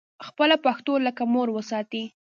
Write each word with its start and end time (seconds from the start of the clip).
خپله 0.27 0.55
پښتو 0.65 0.93
لکه 1.05 1.23
مور 1.33 1.47
وساتئ 1.55 2.03